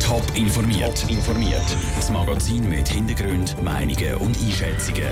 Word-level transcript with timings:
Top 0.00 0.22
informiert. 0.34 1.04
informiert. 1.10 1.76
Das 1.96 2.10
Magazin 2.10 2.66
mit 2.66 2.88
Hintergrund, 2.88 3.54
Meinungen 3.62 4.14
und 4.14 4.34
Einschätzungen. 4.38 5.04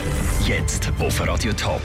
Jetzt 0.46 0.90
auf 0.98 1.20
Radio 1.26 1.52
Top. 1.52 1.82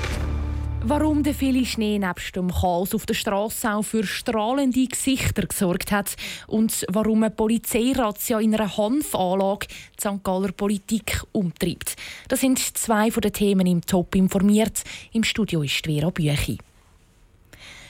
Warum 0.82 1.24
der 1.24 1.34
viele 1.34 1.66
Schnee 1.66 2.00
nebst 2.00 2.38
dem 2.38 2.50
Chaos 2.50 2.96
auf 2.96 3.06
der 3.06 3.16
Straße 3.16 3.70
auch 3.70 3.84
für 3.84 4.06
strahlende 4.06 4.88
Gesichter 4.88 5.42
gesorgt 5.46 5.92
hat 5.92 6.16
und 6.48 6.86
warum 6.88 7.24
eine 7.24 7.32
Polizeirazzia 7.32 8.40
in 8.40 8.56
einer 8.56 8.78
Hanfanlage 8.78 9.68
die 9.68 10.08
St. 10.08 10.24
Galler 10.24 10.54
Politik 10.54 11.24
umtreibt. 11.34 11.98
Das 12.30 12.40
sind 12.40 12.60
zwei 12.60 13.12
von 13.12 13.22
den 13.22 13.34
Themen 13.34 13.68
im 13.68 13.82
Top 13.82 14.16
informiert. 14.16 14.84
Im 15.12 15.26
Studio 15.26 15.64
ist 15.64 15.86
Vera 15.86 16.12
Büchi. 16.12 16.60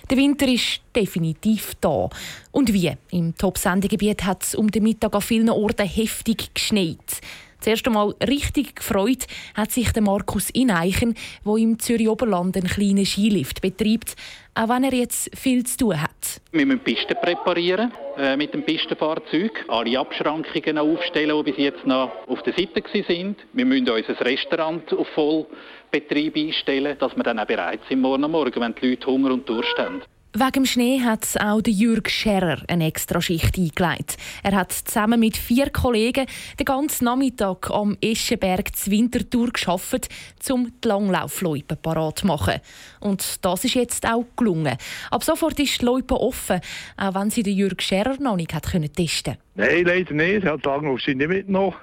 Der 0.10 0.18
Winter 0.18 0.48
ist 0.48 0.82
definitiv 0.96 1.74
da. 1.82 2.10
Und 2.52 2.72
wie? 2.72 2.94
Im 3.12 3.36
Top-Sendegebiet 3.36 4.24
hat 4.24 4.44
es 4.44 4.56
um 4.56 4.72
den 4.72 4.84
Mittag 4.84 5.14
an 5.14 5.22
vielen 5.22 5.50
Orten 5.50 5.86
heftig 5.86 6.54
geschneit. 6.54 7.22
Zuerst 7.60 7.88
einmal 7.88 8.14
richtig 8.28 8.76
gefreut 8.76 9.26
hat 9.56 9.72
sich 9.72 9.92
der 9.92 10.04
Markus 10.04 10.50
Ineichen, 10.52 11.16
der 11.46 11.56
im 11.56 11.80
Zürich 11.80 12.08
Oberland 12.10 12.56
einen 12.56 12.68
kleinen 12.68 13.06
Skilift 13.06 13.62
betreibt, 13.62 14.16
auch 14.54 14.70
wenn 14.70 14.84
er 14.84 14.94
jetzt 14.94 15.36
viel 15.38 15.66
zu 15.66 15.78
tun 15.78 16.02
hat. 16.02 16.42
Wir 16.52 16.66
müssen 16.66 16.80
Pisten 16.80 17.16
präparieren 17.22 17.92
äh, 18.18 18.38
mit 18.38 18.54
dem 18.54 18.64
Pistenfahrzeug, 18.64 19.66
alle 19.68 20.00
Abschrankungen 20.00 20.78
aufstellen, 20.78 21.38
die 21.38 21.52
bis 21.52 21.58
jetzt 21.58 21.86
noch 21.86 22.12
auf 22.28 22.42
der 22.44 22.54
Seite 22.54 22.84
waren. 22.84 23.36
Wir 23.54 23.66
müssen 23.66 23.90
unser 23.90 24.26
Restaurant 24.26 24.94
auf 24.94 25.08
Vollbetrieb 25.10 26.36
einstellen, 26.36 26.98
dass 27.00 27.16
wir 27.16 27.24
dann 27.24 27.40
auch 27.40 27.46
bereit 27.46 27.82
sind 27.90 28.02
morgen 28.02 28.30
Morgen, 28.32 28.62
wenn 28.62 28.76
die 28.76 28.90
Leute 28.90 29.08
Hunger 29.08 29.32
und 29.32 29.48
Durst 29.48 29.78
haben. 29.78 30.02
Wegen 30.34 30.52
dem 30.52 30.66
Schnee 30.66 31.02
hat 31.02 31.26
auch 31.40 31.62
Jürg 31.66 32.10
Scherrer 32.10 32.62
eine 32.68 32.88
extra 32.88 33.22
Schicht 33.22 33.58
eingelegt. 33.58 34.18
Er 34.44 34.56
hat 34.56 34.72
zusammen 34.72 35.20
mit 35.20 35.38
vier 35.38 35.70
Kollegen 35.70 36.28
den 36.60 36.66
ganzen 36.66 37.06
Nachmittag 37.06 37.72
am 37.72 37.98
Eschenberg 38.02 38.76
zur 38.76 38.92
Wintertour 38.92 39.52
geschafft, 39.52 40.10
um 40.52 40.72
die 40.84 40.88
Langlaufloipe 40.88 41.78
parat 41.78 42.20
zu 42.20 42.28
machen. 42.28 42.56
Und 43.00 43.44
das 43.44 43.64
ist 43.64 43.76
jetzt 43.76 44.06
auch 44.08 44.26
gelungen. 44.36 44.78
Ab 45.10 45.24
sofort 45.24 45.60
ist 45.60 45.82
die 45.82 45.86
Loipe 45.86 46.20
offen, 46.20 46.60
auch 46.98 47.16
wenn 47.16 47.30
sie 47.30 47.42
Jürg 47.42 47.82
Scherrer 47.82 48.18
noch 48.20 48.36
nicht 48.36 48.54
hat 48.54 48.68
können 48.68 48.92
testen 48.92 49.38
Nein, 49.56 49.86
leider 49.86 50.14
nicht. 50.14 50.44
Er 50.44 50.54
hat 50.54 50.66
Langlauf 50.66 51.08
nicht 51.08 51.18
mitgenommen. 51.18 51.76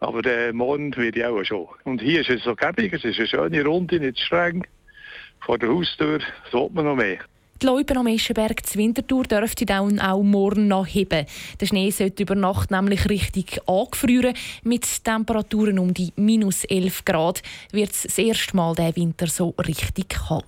Aber 0.00 0.22
der 0.22 0.52
Morgen 0.52 0.94
wird 0.94 1.16
ja 1.16 1.30
auch 1.30 1.42
schon. 1.42 1.66
Und 1.84 2.00
hier 2.00 2.20
ist 2.20 2.30
es 2.30 2.44
so 2.44 2.54
gäbig, 2.54 2.92
es 2.92 3.04
ist 3.04 3.18
eine 3.18 3.26
schöne 3.26 3.64
Runde, 3.64 3.98
nicht 3.98 4.20
streng. 4.20 4.64
Vor 5.40 5.58
der 5.58 5.70
Haustür 5.70 6.20
sollte 6.52 6.74
man 6.74 6.84
noch 6.84 6.96
mehr. 6.96 7.18
Die 7.60 7.66
Loipe 7.66 7.96
am 7.96 8.06
Eschenberg 8.06 8.64
zur 8.64 8.80
Wintertour 8.80 9.24
dürfte 9.24 9.66
dann 9.66 9.98
auch 9.98 10.22
morgen 10.22 10.68
noch 10.68 10.86
heben. 10.86 11.26
Der 11.60 11.66
Schnee 11.66 11.90
sollte 11.90 12.22
über 12.22 12.36
Nacht 12.36 12.70
nämlich 12.70 13.08
richtig 13.08 13.60
angefrieren. 13.66 14.34
Mit 14.62 15.04
Temperaturen 15.04 15.80
um 15.80 15.92
die 15.92 16.12
minus 16.14 16.62
11 16.64 17.04
Grad 17.04 17.42
wird 17.72 17.90
es 17.90 18.02
das 18.02 18.18
erste 18.18 18.56
Mal 18.56 18.76
der 18.76 18.94
Winter 18.94 19.26
so 19.26 19.54
richtig 19.58 20.10
kalt. 20.10 20.44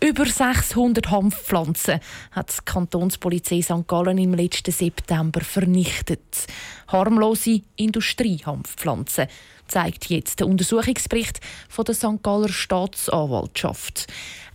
Über 0.00 0.26
600 0.26 1.10
Hanfpflanzen 1.10 2.00
hat 2.32 2.52
die 2.52 2.64
Kantonspolizei 2.64 3.62
St. 3.62 3.88
Gallen 3.88 4.18
im 4.18 4.34
letzten 4.34 4.70
September 4.70 5.40
vernichtet. 5.40 6.46
Harmlose 6.86 7.62
Industriehanfpflanzen, 7.76 9.26
zeigt 9.68 10.06
jetzt 10.06 10.40
der 10.40 10.48
Untersuchungsbericht 10.48 11.40
von 11.68 11.84
der 11.84 11.94
St. 11.94 12.22
Galler 12.22 12.48
Staatsanwaltschaft. 12.48 14.06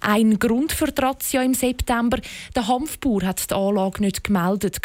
Ein 0.02 0.38
Grund 0.40 0.74
für 0.74 0.88
die 0.88 1.02
im 1.44 1.54
September, 1.54 2.20
der 2.56 2.68
Hanfbauer 2.68 3.24
hat 3.24 3.50
die 3.50 3.56
Anlage 3.56 4.02
nicht 4.02 4.24
gemeldet. 4.24 4.82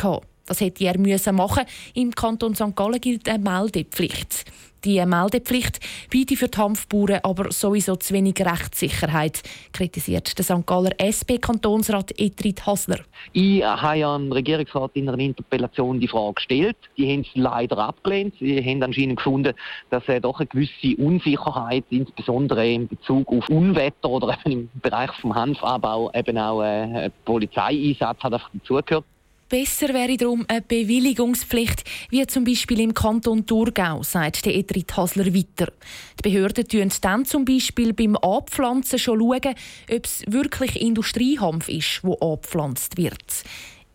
Das 0.48 0.60
hätte 0.60 0.84
er 0.84 0.98
müssen 0.98 1.36
machen. 1.36 1.64
Im 1.94 2.10
Kanton 2.10 2.54
St. 2.54 2.74
Gallen 2.74 3.00
gilt 3.00 3.28
eine 3.28 3.38
Meldepflicht. 3.38 4.46
Die 4.84 5.04
Meldepflicht 5.04 5.80
bietet 6.08 6.38
für 6.38 6.48
die 6.48 6.56
Hanfbauern 6.56 7.20
aber 7.24 7.50
sowieso 7.50 7.96
zu 7.96 8.14
wenig 8.14 8.36
Rechtssicherheit, 8.38 9.42
kritisiert 9.72 10.38
der 10.38 10.44
St. 10.44 10.64
Galler 10.66 10.92
SP-Kantonsrat 11.02 12.18
Etrit 12.18 12.64
Hasler. 12.64 13.00
Ich 13.32 13.62
habe 13.62 13.98
ja 13.98 14.16
dem 14.16 14.30
Regierungsrat 14.30 14.92
in 14.94 15.08
einer 15.08 15.18
Interpellation 15.18 15.98
die 15.98 16.06
Frage 16.06 16.34
gestellt. 16.34 16.76
Die 16.96 17.12
haben 17.12 17.20
es 17.22 17.28
leider 17.34 17.76
abgelehnt. 17.78 18.34
Sie 18.38 18.64
haben 18.64 18.82
anscheinend 18.82 19.16
gefunden, 19.16 19.52
dass 19.90 20.04
er 20.06 20.20
doch 20.20 20.38
eine 20.38 20.46
gewisse 20.46 20.96
Unsicherheit, 20.96 21.84
insbesondere 21.90 22.70
in 22.70 22.86
Bezug 22.86 23.28
auf 23.32 23.48
Unwetter 23.48 24.08
oder 24.08 24.38
eben 24.46 24.52
im 24.52 24.70
Bereich 24.80 25.10
des 25.10 25.34
Hanfabbau, 25.34 26.12
eben 26.14 26.38
auch 26.38 26.62
äh, 26.62 27.10
Polizeieinsatz 27.24 28.22
hat 28.22 28.32
dazugehört. 28.32 29.04
Besser 29.48 29.94
wäre 29.94 30.18
darum 30.18 30.44
eine 30.46 30.60
Bewilligungspflicht, 30.60 31.84
wie 32.10 32.26
zum 32.26 32.44
Beispiel 32.44 32.80
im 32.80 32.92
Kanton 32.92 33.46
Thurgau, 33.46 34.02
sagt 34.02 34.44
der 34.44 34.54
Edrit 34.54 34.94
Hasler 34.94 35.34
weiter. 35.34 35.72
Die 36.18 36.30
Behörden 36.30 36.66
schauen 36.70 36.92
dann 37.00 37.24
zum 37.24 37.46
Beispiel 37.46 37.94
beim 37.94 38.16
Abpflanzen 38.16 38.98
schon 38.98 39.20
schauen, 39.20 39.54
ob 39.90 40.04
es 40.04 40.22
wirklich 40.26 40.78
Industriehanf 40.78 41.70
ist, 41.70 42.00
wo 42.02 42.12
abgepflanzt 42.14 42.98
wird. 42.98 43.44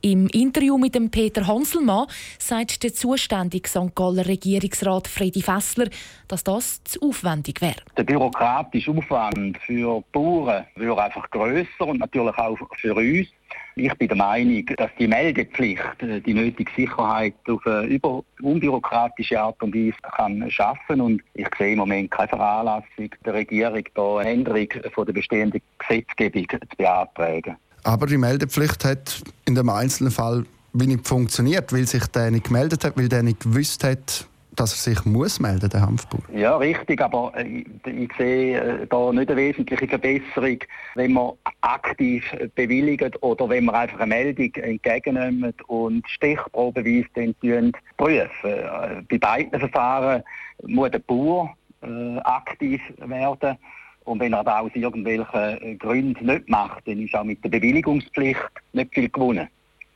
Im 0.01 0.27
Interview 0.27 0.77
mit 0.77 0.95
dem 0.95 1.11
Peter 1.11 1.47
Hanselmann 1.47 2.07
sagt 2.37 2.83
der 2.83 2.93
zuständige 2.93 3.69
St. 3.69 3.95
Galler 3.95 4.25
Regierungsrat 4.25 5.07
Freddy 5.07 5.41
Fessler, 5.41 5.87
dass 6.27 6.43
das 6.43 6.83
zu 6.83 6.99
aufwendig 7.03 7.61
wäre. 7.61 7.75
Der 7.95 8.03
bürokratische 8.03 8.91
Aufwand 8.91 9.59
für 9.59 9.99
die 9.99 10.03
Bauern 10.11 10.65
wäre 10.75 11.01
einfach 11.01 11.29
grösser 11.29 11.87
und 11.87 11.99
natürlich 11.99 12.37
auch 12.37 12.57
für 12.75 12.95
uns. 12.95 13.27
Ich 13.75 13.93
bin 13.95 14.07
der 14.07 14.17
Meinung, 14.17 14.65
dass 14.77 14.91
die 14.99 15.07
Meldepflicht 15.07 16.01
äh, 16.01 16.21
die 16.21 16.33
nötige 16.33 16.71
Sicherheit 16.75 17.33
auf 17.47 17.65
eine 17.65 17.87
über 17.87 18.23
unbürokratische 18.41 19.39
Art 19.39 19.61
und 19.63 19.73
Weise 19.73 19.97
kann 20.15 20.49
schaffen 20.51 21.01
und 21.01 21.21
ich 21.33 21.47
sehe 21.57 21.73
im 21.73 21.79
Moment 21.79 22.11
keine 22.11 22.29
Veranlassung 22.29 23.09
der 23.25 23.33
Regierung, 23.33 23.83
da 23.95 24.17
eine 24.17 24.29
Änderung 24.29 24.67
von 24.93 25.05
der 25.05 25.13
bestehenden 25.13 25.61
Gesetzgebung 25.79 26.47
zu 26.49 26.77
beantragen. 26.77 27.55
Aber 27.83 28.05
die 28.05 28.17
Meldepflicht 28.17 28.85
hat 28.85 29.23
in 29.45 29.55
dem 29.55 29.69
einzelnen 29.69 30.11
Fall 30.11 30.45
wie 30.73 30.87
nicht 30.87 31.07
funktioniert, 31.07 31.73
weil 31.73 31.87
sich 31.87 32.05
der 32.07 32.31
nicht 32.31 32.45
gemeldet 32.45 32.83
hat, 32.83 32.97
weil 32.97 33.09
der 33.09 33.23
nicht 33.23 33.41
gewusst 33.41 33.83
hat, 33.83 34.27
dass 34.55 34.73
er 34.73 34.93
sich 34.93 35.05
muss 35.05 35.39
melden, 35.39 35.69
der 35.69 35.81
Hanfbauer. 35.81 36.21
Ja, 36.33 36.57
richtig, 36.57 37.01
aber 37.01 37.33
ich, 37.37 37.65
äh, 37.85 37.89
ich 37.91 38.11
sehe 38.17 38.59
äh, 38.59 38.87
da 38.87 39.11
nicht 39.11 39.29
eine 39.29 39.37
wesentliche 39.37 39.87
Verbesserung, 39.87 40.59
wenn 40.95 41.13
man 41.13 41.33
aktiv 41.61 42.23
bewilligt 42.55 43.21
oder 43.21 43.49
wenn 43.49 43.65
man 43.65 43.75
einfach 43.75 43.99
eine 43.99 44.07
Meldung 44.07 44.53
entgegennimmt 44.55 45.61
und 45.67 46.07
stichprobeweise 46.07 47.07
dann 47.15 47.71
prüfen. 47.97 48.29
Äh, 48.43 49.01
bei 49.09 49.17
beiden 49.17 49.59
Verfahren 49.59 50.23
muss 50.67 50.91
der 50.91 50.99
Bauer 50.99 51.55
äh, 51.81 52.17
aktiv 52.19 52.81
werden. 52.97 53.57
Und 54.05 54.19
wenn 54.19 54.33
er 54.33 54.43
das 54.43 54.55
aus 54.55 54.71
irgendwelchen 54.73 55.79
Gründen 55.79 56.25
nicht 56.25 56.49
macht, 56.49 56.85
dann 56.87 56.99
ist 56.99 57.15
auch 57.15 57.23
mit 57.23 57.43
der 57.43 57.49
Bewilligungspflicht 57.49 58.39
nicht 58.73 58.93
viel 58.93 59.09
gewonnen. 59.09 59.47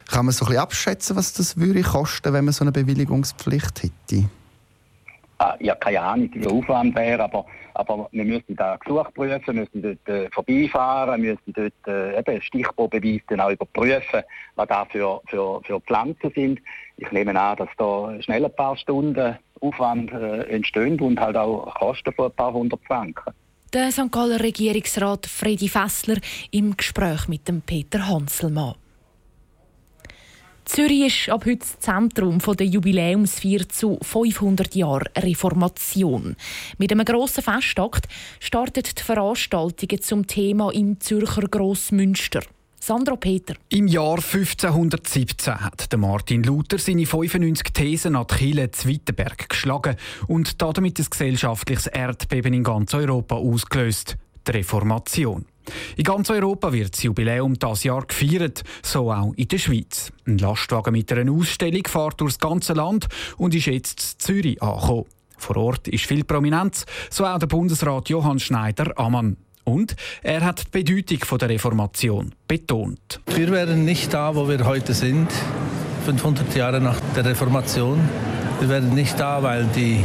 Kann 0.10 0.26
man 0.26 0.34
so 0.34 0.46
ein 0.46 0.48
bisschen 0.48 0.62
abschätzen, 0.62 1.16
was 1.18 1.34
das 1.34 1.58
würde 1.58 1.82
kosten, 1.82 2.32
wenn 2.32 2.46
man 2.46 2.54
so 2.54 2.64
eine 2.64 2.72
Bewilligungspflicht 2.72 3.84
hätte? 3.84 4.30
Ah, 5.40 5.56
ja, 5.60 5.76
keine 5.76 6.02
Ahnung, 6.02 6.30
wie 6.34 6.40
der 6.40 6.52
Aufwand 6.52 6.96
wäre, 6.96 7.24
aber, 7.24 7.46
aber 7.76 8.10
wir 8.12 8.26
müssen 8.26 8.56
da 8.56 8.76
Gesuch 8.78 9.14
prüfen, 9.14 9.56
müssen 9.56 9.82
dort 9.84 10.10
äh, 10.10 10.30
vorbeifahren, 10.32 11.22
müssen 11.22 11.54
dort 11.54 11.74
äh, 11.86 12.18
eben 12.18 12.42
Stichprobeweise 12.42 13.22
dann 13.28 13.42
auch 13.42 13.52
überprüfen, 13.52 14.24
was 14.56 14.68
da 14.68 14.86
für, 14.86 15.22
für, 15.28 15.62
für 15.64 15.80
Pflanzen 15.82 16.32
sind. 16.34 16.60
Ich 16.98 17.12
nehme 17.12 17.40
an, 17.40 17.56
dass 17.58 17.70
da 17.78 18.20
schnell 18.22 18.46
ein 18.46 18.56
paar 18.56 18.76
Stunden 18.78 19.38
Aufwand 19.62 20.12
äh, 20.12 20.44
entstehen 20.50 21.00
und 21.00 21.20
halt 21.20 21.38
auch 21.38 21.74
Kosten 21.76 22.14
von 22.14 22.26
ein 22.26 22.36
paar 22.36 22.54
hundert 22.54 22.84
Franken. 22.86 23.34
Der 23.74 23.92
St. 23.92 24.12
Galler 24.12 24.40
Regierungsrat 24.40 25.28
Freddy 25.28 25.68
Fessler 25.68 26.18
im 26.52 26.76
Gespräch 26.76 27.28
mit 27.28 27.48
dem 27.48 27.62
Peter 27.62 28.08
Hanselmann. 28.08 28.76
Zürich 30.68 31.06
ist 31.06 31.30
ab 31.30 31.46
heute 31.46 31.60
das 31.60 31.80
Zentrum 31.80 32.40
der 32.40 32.68
Jubiläumsfeier 32.68 33.70
zu 33.70 33.98
500 34.02 34.76
Jahren 34.76 35.08
Reformation. 35.18 36.36
Mit 36.78 36.92
einem 36.92 37.06
grossen 37.06 37.42
Festakt 37.42 38.08
startet 38.42 39.00
die 39.00 39.04
Veranstaltungen 39.04 40.02
zum 40.02 40.28
Thema 40.28 40.70
im 40.72 41.00
Zürcher 41.00 41.48
Grossmünster. 41.48 42.42
Sandro 42.82 43.16
Peter. 43.16 43.56
Im 43.70 43.88
Jahr 43.88 44.18
1517 44.18 45.62
hat 45.62 45.98
Martin 45.98 46.44
Luther 46.44 46.78
seine 46.78 47.06
95 47.06 47.74
Thesen 47.74 48.16
an 48.18 48.28
die 48.30 48.36
Kirche 48.36 49.48
geschlagen 49.48 49.96
und 50.28 50.62
damit 50.62 51.00
ein 51.00 51.06
gesellschaftliches 51.10 51.88
Erdbeben 51.88 52.54
in 52.54 52.64
ganz 52.64 52.94
Europa 52.94 53.36
ausgelöst. 53.36 54.18
Die 54.46 54.52
Reformation. 54.52 55.46
In 55.96 56.04
ganz 56.04 56.30
Europa 56.30 56.72
wird 56.74 56.94
das 56.94 57.04
Jubiläum 57.04 57.58
das 57.60 57.84
Jahr 57.84 58.06
gefeiert, 58.06 58.64
so 58.84 59.12
auch 59.12 59.34
in 59.36 59.48
der 59.48 59.58
Schweiz. 59.58 60.12
Ein 60.26 60.38
Lastwagen 60.38 60.94
mit 60.94 61.12
einer 61.12 61.32
Ausstellung 61.32 61.84
fährt 61.88 62.22
durchs 62.22 62.40
ganze 62.40 62.74
Land 62.74 63.08
und 63.38 63.56
ist 63.56 63.68
jetzt 63.68 64.22
Zürich 64.22 64.62
angekommen. 64.62 65.06
Vor 65.38 65.58
Ort 65.58 65.88
ist 65.88 66.06
viel 66.06 66.24
Prominenz, 66.24 66.86
so 67.10 67.26
auch 67.26 67.38
der 67.38 67.48
Bundesrat 67.48 68.10
Johann 68.10 68.40
Schneider-Ammann. 68.40 69.38
Und 69.64 69.96
er 70.24 70.46
hat 70.46 70.64
die 70.74 70.84
Bedeutung 70.84 71.38
der 71.38 71.50
Reformation 71.50 72.34
betont. 72.48 73.20
Wir 73.28 73.52
wären 73.52 73.84
nicht 73.84 74.14
da, 74.14 74.34
wo 74.34 74.48
wir 74.48 74.66
heute 74.66 74.94
sind, 74.94 75.30
500 76.06 76.56
Jahre 76.56 76.80
nach 76.80 77.00
der 77.16 77.26
Reformation. 77.26 78.00
Wir 78.62 78.70
werden 78.70 78.96
nicht 78.96 79.20
da, 79.20 79.44
weil 79.44 79.66
die 79.76 80.04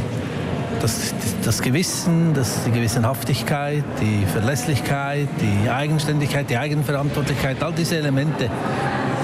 das, 0.82 1.14
das 1.44 1.62
Gewissen, 1.62 2.34
das, 2.34 2.64
die 2.64 2.72
Gewissenhaftigkeit, 2.72 3.84
die 4.00 4.26
Verlässlichkeit, 4.26 5.28
die 5.40 5.70
Eigenständigkeit, 5.70 6.50
die 6.50 6.56
Eigenverantwortlichkeit, 6.56 7.62
all 7.62 7.72
diese 7.72 7.98
Elemente 7.98 8.50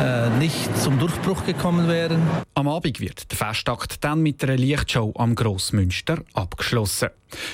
äh, 0.01 0.31
nicht 0.39 0.79
zum 0.79 0.99
Durchbruch 0.99 1.45
gekommen 1.45 1.89
wären. 1.89 2.23
Am 2.55 2.69
Abend 2.69 3.01
wird 3.01 3.31
der 3.31 3.37
Festakt 3.37 4.05
dann 4.05 4.21
mit 4.21 4.43
einer 4.45 4.57
Lichtshow 4.57 5.13
am 5.17 5.35
Grossmünster 5.35 6.19
abgeschlossen. 6.33 7.09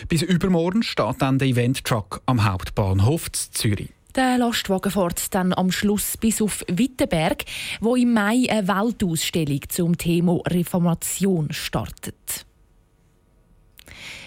Bis 0.09 0.23
übermorgen 0.23 0.83
steht 0.83 1.21
dann 1.21 1.39
der 1.39 1.49
Event-Truck 1.49 2.21
am 2.27 2.45
Hauptbahnhof 2.45 3.33
Zürich. 3.33 3.89
Der 4.15 4.39
Lastwagen 4.39 4.93
fährt 4.93 5.35
dann 5.35 5.53
am 5.55 5.73
Schluss 5.73 6.17
bis 6.17 6.41
auf 6.41 6.63
Wittenberg, 6.69 7.45
wo 7.81 7.97
im 7.97 8.13
Mai 8.13 8.47
eine 8.49 8.69
Weltausstellung 8.69 9.61
zum 9.69 9.99
Thema 9.99 10.41
Reformation 10.47 11.49
startet. 11.53 12.47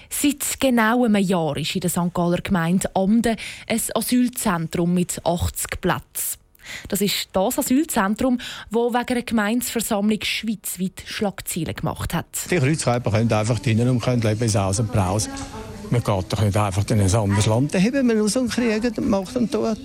Seit 0.10 0.60
genau 0.60 1.06
einem 1.06 1.24
Jahr 1.24 1.58
ist 1.58 1.76
in 1.76 1.82
der 1.82 1.90
St. 1.90 2.14
Galler 2.14 2.42
Gemeinde 2.42 2.90
Amden 2.96 3.36
ein 3.68 3.82
Asylzentrum 3.94 4.94
mit 4.94 5.22
80 5.24 5.82
Plätzen. 5.82 6.40
Das 6.90 7.02
ist 7.02 7.30
das 7.32 7.60
Asylzentrum, 7.60 8.40
das 8.70 8.82
wegen 8.82 8.96
einer 8.96 9.22
Gemeinsversammlung 9.22 10.20
schweizweit 10.22 11.04
Schlagzeilen 11.06 11.76
gemacht 11.76 12.14
hat. 12.14 12.26
Die 12.50 12.58
Kreuzkäufer 12.58 13.12
können 13.12 13.32
einfach 13.32 13.60
drinnen 13.60 13.90
und 13.90 14.02
können 14.02 14.22
leben 14.22 14.56
aus 14.58 14.80
und 14.80 14.92
Braus. 14.92 15.30
Man 15.90 16.04
geht 16.04 16.34
doch 16.34 16.42
nicht 16.42 16.58
einfach 16.58 16.84
in 16.90 17.00
ein 17.00 17.16
anderes 17.16 17.46
Land. 17.46 17.74
Dann 17.74 17.84
haben 17.84 18.10
wir 18.10 18.22
aus 18.22 18.36
und 18.36 18.52
kriegt 18.52 18.98
und 18.98 19.10
macht 19.10 19.36
und 19.38 19.52
tut, 19.52 19.78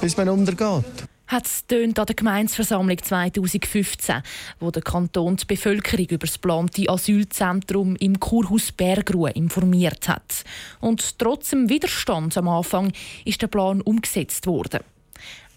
bis 0.00 0.16
man 0.16 0.28
untergeht 0.28 0.84
hat 1.32 1.46
es 1.46 1.64
an 1.70 1.94
der 1.94 2.14
Gemeinsversammlung 2.14 2.98
2015, 3.02 4.22
wo 4.60 4.70
der 4.70 4.82
Kanton 4.82 5.36
die 5.36 5.46
Bevölkerung 5.46 6.06
über 6.06 6.26
das 6.26 6.34
geplante 6.34 6.88
Asylzentrum 6.88 7.96
im 7.96 8.20
Kurhaus 8.20 8.70
Bergruhe 8.70 9.30
informiert 9.30 10.08
hat. 10.08 10.44
Und 10.80 11.18
trotz 11.18 11.50
dem 11.50 11.70
Widerstand 11.70 12.36
am 12.36 12.48
Anfang 12.48 12.92
ist 13.24 13.40
der 13.40 13.46
Plan 13.46 13.80
umgesetzt 13.80 14.46
worden. 14.46 14.80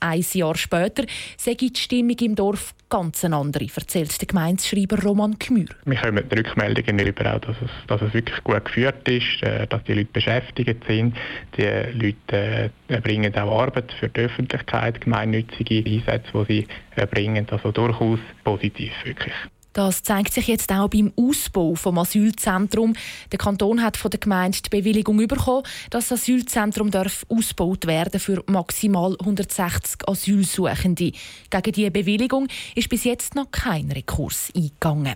Ein 0.05 0.23
Jahr 0.33 0.55
später 0.55 1.03
sei 1.35 1.55
die 1.55 1.71
Stimmung 1.75 2.17
im 2.19 2.35
Dorf 2.35 2.75
ganz 2.89 3.25
eine 3.25 3.37
andere, 3.37 3.65
erzählt 3.75 4.21
der 4.21 4.27
Gemeindeschreiber 4.27 5.01
Roman 5.01 5.35
Gmür. 5.39 5.65
Wir 5.83 5.97
kommen 5.97 6.23
Rückmeldungen 6.31 6.97
darüber, 6.99 7.39
dass 7.39 7.55
es, 7.59 7.71
dass 7.87 8.01
es 8.03 8.13
wirklich 8.13 8.43
gut 8.43 8.63
geführt 8.65 9.07
ist, 9.09 9.41
äh, 9.41 9.65
dass 9.65 9.83
die 9.85 9.93
Leute 9.93 10.09
beschäftigt 10.13 10.83
sind. 10.87 11.15
Die 11.57 11.63
Leute 11.63 12.71
äh, 12.87 13.01
bringen 13.01 13.33
auch 13.35 13.63
Arbeit 13.63 13.91
für 13.99 14.09
die 14.09 14.21
Öffentlichkeit, 14.21 15.01
gemeinnützige 15.01 15.77
Einsätze, 15.77 16.45
die 16.47 16.61
sie 16.61 16.67
erbringen. 16.95 17.47
Also 17.49 17.71
durchaus 17.71 18.19
positiv 18.43 18.93
wirklich. 19.05 19.33
Das 19.75 20.04
zeigt 20.04 20.33
sich 20.33 20.48
jetzt 20.48 20.72
auch 20.72 20.88
beim 20.88 21.12
Ausbau 21.18 21.75
vom 21.75 21.98
Asylzentrum. 21.98 22.94
Der 23.33 23.38
Kanton 23.38 23.83
hat 23.83 23.98
von 23.98 24.10
der 24.10 24.22
Gemeinde 24.22 24.57
die 24.66 24.69
Bewilligung 24.69 25.18
bekommen, 25.27 25.63
dass 25.89 26.07
das 26.07 26.22
Asylzentrum 26.22 26.92
darf 26.92 27.25
ausgebaut 27.27 27.86
werden 27.86 28.22
für 28.22 28.42
maximal 28.48 29.18
160 29.19 30.07
Asylsuchende. 30.07 31.12
Gegen 31.50 31.72
diese 31.74 31.92
Bewilligung 31.92 32.48
ist 32.74 32.88
bis 32.88 33.04
jetzt 33.04 33.36
noch 33.36 33.51
kein 33.51 33.92
Rekurs 33.92 34.50
eingegangen. 34.56 35.16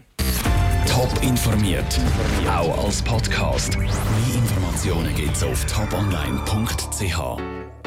Top 0.86 1.24
informiert, 1.24 1.98
auch 2.46 2.84
als 2.84 3.02
Podcast. 3.02 3.78
Mehr 3.78 3.88
Informationen 4.36 5.16
gibt's 5.16 5.42
auf 5.42 5.66
toponline.ch. 5.68 7.59